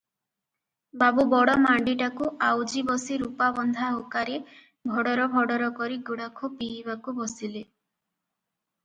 [1.01, 4.39] ବାବୁ ବଡ଼ ମାଣ୍ଡିଟାକୁ ଆଉଜି ବସି ରୂପାବନ୍ଧା ହୁକାରେ
[4.93, 7.63] ଭଡ଼ର ଭଡ଼ର କରି ଗୁଡାଖୁ ପିଇବାକୁ ବସିଲେ।